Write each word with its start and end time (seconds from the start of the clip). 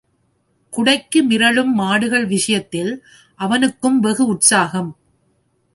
குடைக்கு 0.73 1.19
மிரளும் 1.29 1.73
மாடுகள் 1.73 2.25
விஷயத்தில் 2.25 2.91
அவனுக்கும் 3.35 3.99
வெகு 3.99 4.25
உற்சாகம். 4.25 4.91